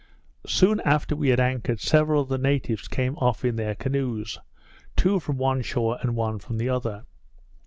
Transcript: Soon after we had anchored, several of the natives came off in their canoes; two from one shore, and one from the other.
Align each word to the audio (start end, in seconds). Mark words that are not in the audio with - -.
Soon 0.47 0.79
after 0.79 1.15
we 1.15 1.29
had 1.29 1.39
anchored, 1.39 1.79
several 1.79 2.23
of 2.23 2.29
the 2.29 2.39
natives 2.39 2.87
came 2.87 3.15
off 3.17 3.45
in 3.45 3.55
their 3.55 3.75
canoes; 3.75 4.39
two 4.95 5.19
from 5.19 5.37
one 5.37 5.61
shore, 5.61 5.99
and 6.01 6.15
one 6.15 6.39
from 6.39 6.57
the 6.57 6.69
other. 6.69 7.05